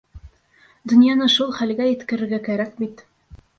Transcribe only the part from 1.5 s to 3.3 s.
хәлгә еткерергә кәрәк бит.